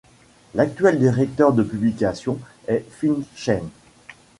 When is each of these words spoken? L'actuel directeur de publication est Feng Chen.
L'actuel 0.55 0.97
directeur 0.97 1.53
de 1.53 1.61
publication 1.61 2.39
est 2.67 2.83
Feng 2.89 3.21
Chen. 3.35 3.63